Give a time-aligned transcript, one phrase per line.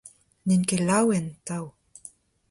[0.45, 1.65] N'int ket laouen, atav.